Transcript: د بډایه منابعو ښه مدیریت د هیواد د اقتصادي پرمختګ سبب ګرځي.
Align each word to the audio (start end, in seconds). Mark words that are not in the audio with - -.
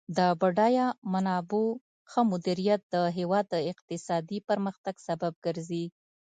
د 0.17 0.19
بډایه 0.41 0.87
منابعو 1.13 1.65
ښه 2.11 2.21
مدیریت 2.31 2.81
د 2.95 2.95
هیواد 3.17 3.45
د 3.49 3.55
اقتصادي 3.71 4.37
پرمختګ 4.49 4.95
سبب 5.07 5.33
ګرځي. 5.45 5.85